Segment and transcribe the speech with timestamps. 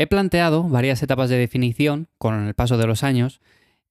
[0.00, 3.40] He planteado varias etapas de definición con el paso de los años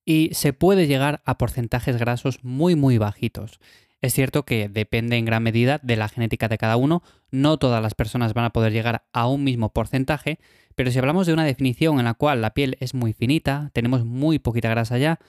[0.05, 3.59] y se puede llegar a porcentajes grasos muy muy bajitos.
[3.99, 7.83] Es cierto que depende en gran medida de la genética de cada uno, no todas
[7.83, 10.39] las personas van a poder llegar a un mismo porcentaje,
[10.75, 14.05] pero si hablamos de una definición en la cual la piel es muy finita, tenemos
[14.05, 15.19] muy poquita grasa ya,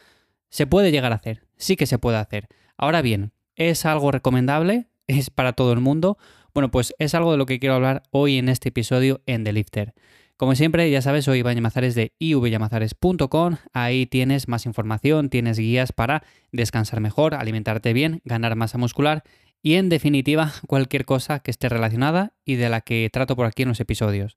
[0.48, 2.46] se puede llegar a hacer, sí que se puede hacer.
[2.76, 4.86] Ahora bien, ¿es algo recomendable?
[5.08, 6.18] ¿Es para todo el mundo?
[6.54, 9.52] Bueno, pues es algo de lo que quiero hablar hoy en este episodio en The
[9.52, 9.94] Lifter.
[10.38, 13.56] Como siempre, ya sabes, soy Iván Llamazares de ivyamazares.com.
[13.72, 16.22] Ahí tienes más información, tienes guías para
[16.52, 19.24] descansar mejor, alimentarte bien, ganar masa muscular
[19.62, 23.64] y, en definitiva, cualquier cosa que esté relacionada y de la que trato por aquí
[23.64, 24.36] en los episodios.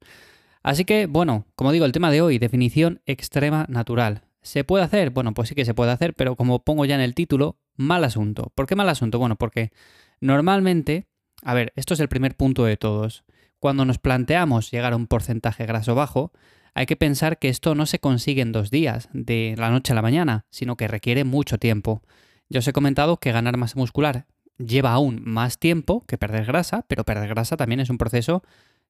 [0.63, 4.23] Así que, bueno, como digo, el tema de hoy, definición extrema natural.
[4.41, 5.11] ¿Se puede hacer?
[5.11, 8.03] Bueno, pues sí que se puede hacer, pero como pongo ya en el título, mal
[8.03, 8.51] asunto.
[8.55, 9.19] ¿Por qué mal asunto?
[9.19, 9.71] Bueno, porque
[10.19, 11.05] normalmente,
[11.43, 13.23] a ver, esto es el primer punto de todos.
[13.61, 16.31] Cuando nos planteamos llegar a un porcentaje graso bajo,
[16.73, 19.95] hay que pensar que esto no se consigue en dos días, de la noche a
[19.95, 22.01] la mañana, sino que requiere mucho tiempo.
[22.49, 24.25] Ya os he comentado que ganar masa muscular
[24.57, 28.41] lleva aún más tiempo que perder grasa, pero perder grasa también es un proceso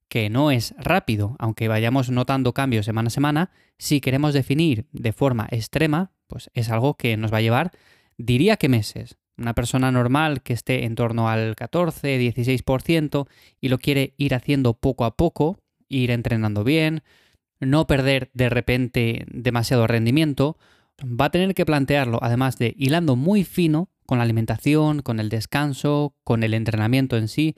[0.08, 5.11] que no es rápido, aunque vayamos notando cambios semana a semana, si queremos definir de
[5.11, 7.72] forma extrema, pues es algo que nos va a llevar,
[8.16, 9.17] diría que meses.
[9.42, 13.28] Una persona normal que esté en torno al 14, 16%
[13.59, 15.58] y lo quiere ir haciendo poco a poco,
[15.89, 17.02] ir entrenando bien,
[17.59, 20.58] no perder de repente demasiado rendimiento,
[21.03, 25.30] va a tener que plantearlo, además de hilando muy fino con la alimentación, con el
[25.30, 27.56] descanso, con el entrenamiento en sí.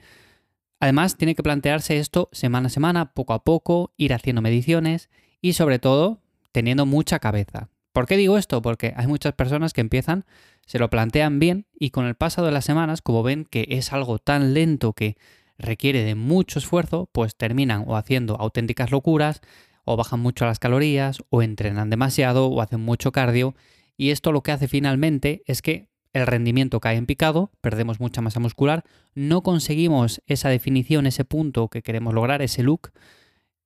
[0.80, 5.10] Además, tiene que plantearse esto semana a semana, poco a poco, ir haciendo mediciones
[5.42, 7.68] y sobre todo teniendo mucha cabeza.
[7.92, 8.60] ¿Por qué digo esto?
[8.62, 10.24] Porque hay muchas personas que empiezan,
[10.66, 13.92] se lo plantean bien y con el paso de las semanas, como ven que es
[13.92, 15.16] algo tan lento que
[15.58, 19.40] requiere de mucho esfuerzo, pues terminan o haciendo auténticas locuras,
[19.84, 23.54] o bajan mucho las calorías, o entrenan demasiado, o hacen mucho cardio,
[23.96, 28.20] y esto lo que hace finalmente es que el rendimiento cae en picado, perdemos mucha
[28.20, 28.84] masa muscular,
[29.14, 32.92] no conseguimos esa definición, ese punto que queremos lograr, ese look,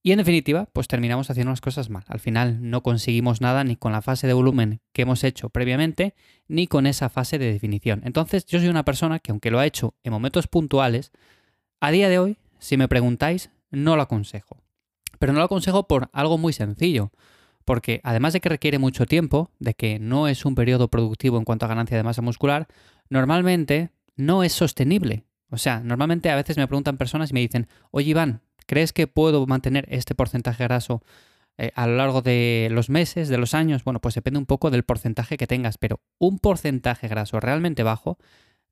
[0.02, 2.04] y en definitiva, pues terminamos haciendo las cosas mal.
[2.06, 6.14] Al final no conseguimos nada ni con la fase de volumen que hemos hecho previamente,
[6.46, 8.02] ni con esa fase de definición.
[8.04, 11.10] Entonces yo soy una persona que aunque lo ha hecho en momentos puntuales,
[11.80, 14.62] a día de hoy, si me preguntáis, no lo aconsejo.
[15.18, 17.10] Pero no lo aconsejo por algo muy sencillo.
[17.64, 21.44] Porque además de que requiere mucho tiempo, de que no es un periodo productivo en
[21.44, 22.66] cuanto a ganancia de masa muscular,
[23.10, 25.24] normalmente no es sostenible.
[25.50, 29.06] O sea, normalmente a veces me preguntan personas y me dicen, oye Iván, ¿Crees que
[29.06, 31.02] puedo mantener este porcentaje graso
[31.56, 33.82] eh, a lo largo de los meses, de los años?
[33.82, 38.18] Bueno, pues depende un poco del porcentaje que tengas, pero un porcentaje graso realmente bajo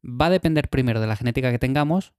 [0.04, 2.12] va a depender primero de la genética que tengamos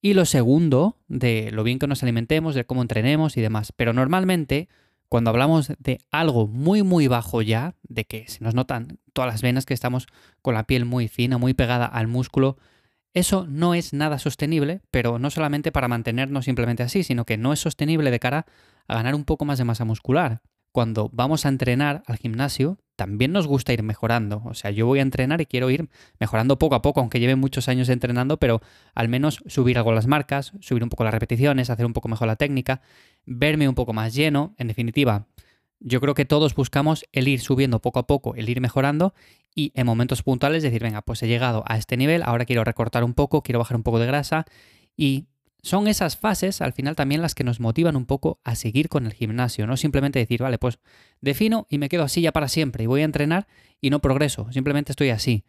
[0.00, 3.72] y lo segundo de lo bien que nos alimentemos, de cómo entrenemos y demás.
[3.76, 4.70] Pero normalmente,
[5.10, 9.42] cuando hablamos de algo muy, muy bajo ya, de que se nos notan todas las
[9.42, 10.06] venas que estamos
[10.40, 12.56] con la piel muy fina, muy pegada al músculo,
[13.14, 17.52] eso no es nada sostenible, pero no solamente para mantenernos simplemente así, sino que no
[17.52, 18.46] es sostenible de cara
[18.86, 20.40] a ganar un poco más de masa muscular.
[20.72, 24.42] Cuando vamos a entrenar al gimnasio, también nos gusta ir mejorando.
[24.44, 25.88] O sea, yo voy a entrenar y quiero ir
[26.20, 28.60] mejorando poco a poco, aunque lleve muchos años entrenando, pero
[28.94, 32.28] al menos subir algo las marcas, subir un poco las repeticiones, hacer un poco mejor
[32.28, 32.82] la técnica,
[33.24, 34.54] verme un poco más lleno.
[34.58, 35.26] En definitiva,
[35.80, 39.14] yo creo que todos buscamos el ir subiendo poco a poco, el ir mejorando
[39.54, 43.04] y en momentos puntuales decir, venga, pues he llegado a este nivel, ahora quiero recortar
[43.04, 44.44] un poco, quiero bajar un poco de grasa
[44.96, 45.26] y
[45.62, 49.06] son esas fases al final también las que nos motivan un poco a seguir con
[49.06, 50.78] el gimnasio, no simplemente decir, vale, pues
[51.20, 53.46] defino y me quedo así ya para siempre y voy a entrenar
[53.80, 55.44] y no progreso, simplemente estoy así.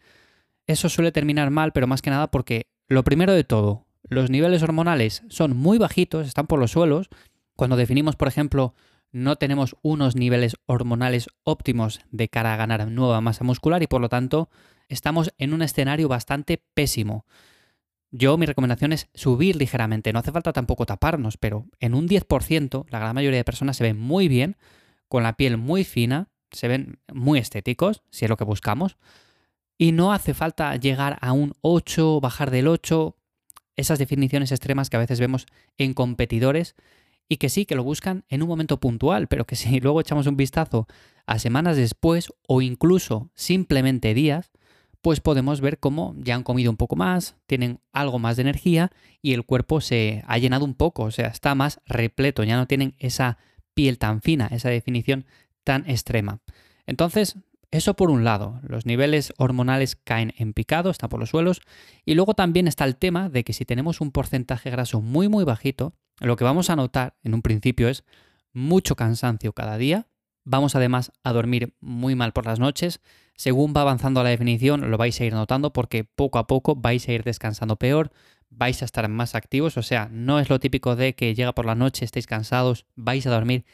[0.67, 4.63] Eso suele terminar mal, pero más que nada porque lo primero de todo, los niveles
[4.63, 7.09] hormonales son muy bajitos, están por los suelos.
[7.55, 8.73] Cuando definimos, por ejemplo,
[9.11, 14.01] no tenemos unos niveles hormonales óptimos de cara a ganar nueva masa muscular y por
[14.01, 14.49] lo tanto
[14.87, 17.25] estamos en un escenario bastante pésimo.
[18.11, 22.85] Yo mi recomendación es subir ligeramente, no hace falta tampoco taparnos, pero en un 10%
[22.89, 24.57] la gran mayoría de personas se ven muy bien,
[25.07, 28.97] con la piel muy fina, se ven muy estéticos, si es lo que buscamos,
[29.77, 33.15] y no hace falta llegar a un 8, bajar del 8,
[33.75, 35.45] esas definiciones extremas que a veces vemos
[35.77, 36.75] en competidores
[37.29, 40.27] y que sí, que lo buscan en un momento puntual, pero que si luego echamos
[40.27, 40.87] un vistazo
[41.25, 44.51] a semanas después o incluso simplemente días,
[45.01, 48.91] pues podemos ver cómo ya han comido un poco más, tienen algo más de energía
[49.21, 52.67] y el cuerpo se ha llenado un poco, o sea, está más repleto, ya no
[52.67, 53.37] tienen esa
[53.73, 55.25] piel tan fina, esa definición
[55.63, 56.41] tan extrema.
[56.85, 57.37] Entonces,
[57.71, 61.61] eso por un lado, los niveles hormonales caen en picado, están por los suelos,
[62.03, 65.45] y luego también está el tema de que si tenemos un porcentaje graso muy muy
[65.45, 68.03] bajito, lo que vamos a notar en un principio es
[68.53, 70.07] mucho cansancio cada día,
[70.43, 73.01] vamos además a dormir muy mal por las noches,
[73.35, 77.07] según va avanzando la definición lo vais a ir notando porque poco a poco vais
[77.07, 78.11] a ir descansando peor,
[78.49, 81.65] vais a estar más activos, o sea, no es lo típico de que llega por
[81.65, 83.65] la noche, estéis cansados, vais a dormir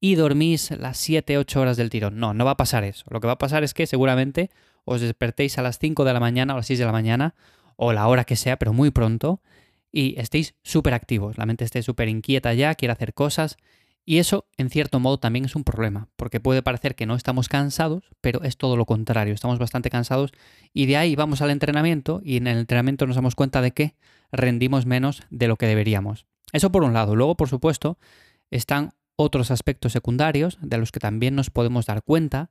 [0.00, 2.18] y dormís las 7, 8 horas del tirón.
[2.18, 3.06] No, no va a pasar eso.
[3.08, 4.50] Lo que va a pasar es que seguramente
[4.84, 7.34] os despertéis a las 5 de la mañana o a las 6 de la mañana
[7.76, 9.40] o la hora que sea, pero muy pronto,
[9.94, 11.38] y estéis súper activos.
[11.38, 13.56] La mente esté súper inquieta ya, quiere hacer cosas.
[14.04, 17.48] Y eso, en cierto modo, también es un problema, porque puede parecer que no estamos
[17.48, 20.32] cansados, pero es todo lo contrario, estamos bastante cansados
[20.74, 23.94] y de ahí vamos al entrenamiento y en el entrenamiento nos damos cuenta de que
[24.30, 26.26] rendimos menos de lo que deberíamos.
[26.52, 27.14] Eso por un lado.
[27.14, 27.96] Luego, por supuesto,
[28.50, 32.50] están otros aspectos secundarios de los que también nos podemos dar cuenta,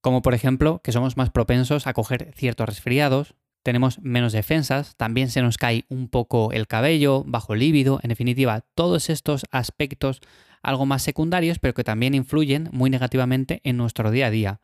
[0.00, 3.34] como por ejemplo que somos más propensos a coger ciertos resfriados,
[3.68, 8.64] tenemos menos defensas, también se nos cae un poco el cabello, bajo líbido, en definitiva,
[8.74, 10.22] todos estos aspectos
[10.62, 14.60] algo más secundarios, pero que también influyen muy negativamente en nuestro día a día.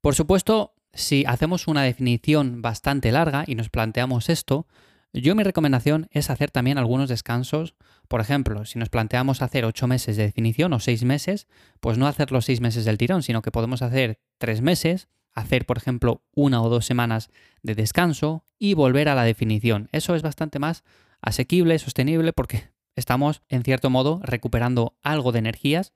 [0.00, 4.66] Por supuesto, si hacemos una definición bastante larga y nos planteamos esto,
[5.12, 7.74] yo mi recomendación es hacer también algunos descansos.
[8.08, 11.46] Por ejemplo, si nos planteamos hacer 8 meses de definición o 6 meses,
[11.80, 15.66] pues no hacer los 6 meses del tirón, sino que podemos hacer 3 meses, hacer
[15.66, 17.30] por ejemplo una o dos semanas
[17.62, 19.88] de descanso y volver a la definición.
[19.92, 20.82] Eso es bastante más
[21.20, 22.64] asequible, sostenible, porque
[22.96, 25.92] estamos en cierto modo recuperando algo de energías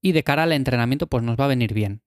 [0.00, 2.00] y de cara al entrenamiento pues nos va a venir bien.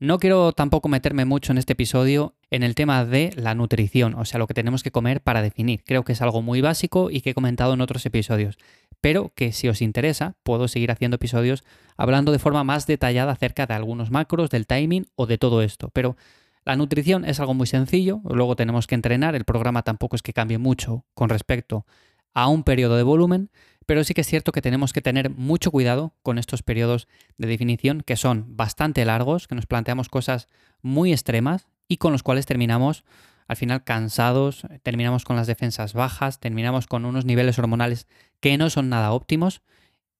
[0.00, 4.24] No quiero tampoco meterme mucho en este episodio en el tema de la nutrición, o
[4.24, 5.82] sea, lo que tenemos que comer para definir.
[5.84, 8.58] Creo que es algo muy básico y que he comentado en otros episodios,
[9.04, 11.62] pero que si os interesa, puedo seguir haciendo episodios
[11.98, 15.90] hablando de forma más detallada acerca de algunos macros, del timing o de todo esto.
[15.90, 16.16] Pero
[16.64, 20.32] la nutrición es algo muy sencillo, luego tenemos que entrenar, el programa tampoco es que
[20.32, 21.84] cambie mucho con respecto
[22.32, 23.50] a un periodo de volumen,
[23.84, 27.06] pero sí que es cierto que tenemos que tener mucho cuidado con estos periodos
[27.36, 30.48] de definición que son bastante largos, que nos planteamos cosas
[30.80, 33.04] muy extremas y con los cuales terminamos
[33.46, 38.06] al final cansados, terminamos con las defensas bajas, terminamos con unos niveles hormonales
[38.40, 39.62] que no son nada óptimos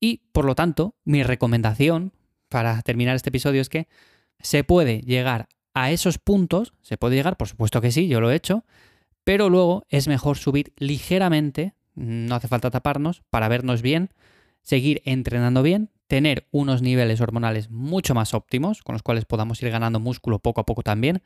[0.01, 2.13] y por lo tanto mi recomendación
[2.49, 3.89] para terminar este episodio es que
[4.41, 8.31] se puede llegar a esos puntos, se puede llegar, por supuesto que sí, yo lo
[8.31, 8.65] he hecho,
[9.25, 14.11] pero luego es mejor subir ligeramente no hace falta taparnos para vernos bien,
[14.63, 19.71] seguir entrenando bien, tener unos niveles hormonales mucho más óptimos, con los cuales podamos ir
[19.71, 21.23] ganando músculo poco a poco también.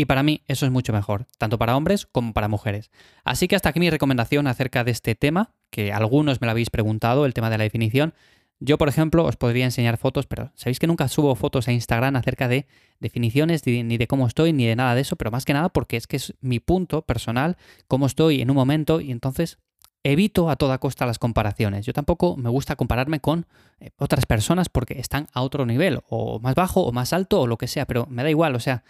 [0.00, 2.92] Y para mí eso es mucho mejor, tanto para hombres como para mujeres.
[3.24, 6.70] Así que hasta aquí mi recomendación acerca de este tema, que algunos me lo habéis
[6.70, 8.14] preguntado, el tema de la definición.
[8.60, 12.14] Yo, por ejemplo, os podría enseñar fotos, pero sabéis que nunca subo fotos a Instagram
[12.14, 12.68] acerca de
[13.00, 15.96] definiciones, ni de cómo estoy, ni de nada de eso, pero más que nada porque
[15.96, 17.56] es que es mi punto personal,
[17.88, 19.58] cómo estoy en un momento, y entonces
[20.04, 21.86] evito a toda costa las comparaciones.
[21.86, 23.46] Yo tampoco me gusta compararme con
[23.80, 27.46] eh, otras personas porque están a otro nivel, o más bajo, o más alto, o
[27.48, 28.84] lo que sea, pero me da igual, o sea,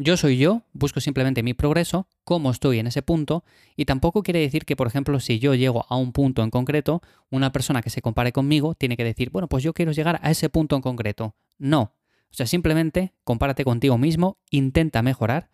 [0.00, 3.42] yo soy yo, busco simplemente mi progreso, cómo estoy en ese punto,
[3.74, 7.02] y tampoco quiere decir que, por ejemplo, si yo llego a un punto en concreto,
[7.30, 10.30] una persona que se compare conmigo tiene que decir, bueno, pues yo quiero llegar a
[10.30, 11.34] ese punto en concreto.
[11.58, 11.94] No.
[12.30, 15.50] O sea, simplemente compárate contigo mismo, intenta mejorar,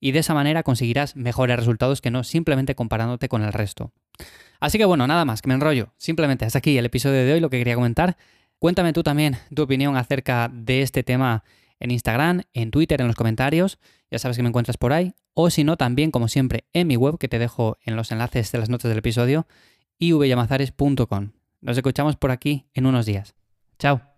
[0.00, 3.92] y de esa manera conseguirás mejores resultados que no simplemente comparándote con el resto.
[4.58, 5.92] Así que bueno, nada más, que me enrollo.
[5.98, 8.16] Simplemente hasta aquí el episodio de hoy, lo que quería comentar.
[8.58, 11.44] Cuéntame tú también tu opinión acerca de este tema
[11.82, 13.78] en Instagram, en Twitter, en los comentarios.
[14.10, 15.14] Ya sabes que me encuentras por ahí.
[15.34, 18.52] O si no, también, como siempre, en mi web, que te dejo en los enlaces
[18.52, 19.46] de las notas del episodio,
[19.98, 21.32] ivyamazares.com.
[21.60, 23.34] Nos escuchamos por aquí en unos días.
[23.78, 24.11] Chao.